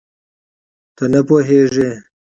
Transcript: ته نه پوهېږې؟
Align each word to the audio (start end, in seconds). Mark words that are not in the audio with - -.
ته 0.95 1.03
نه 1.11 1.21
پوهېږې؟ 1.27 1.89